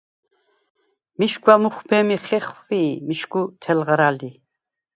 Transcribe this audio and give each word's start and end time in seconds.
მიშგვა 1.17 1.55
მუხვბე̄მი 1.63 2.17
ხეხვი 2.25 2.81
მიშგუ 3.07 3.41
თელღრა 3.61 4.09
ლი. 4.19 4.31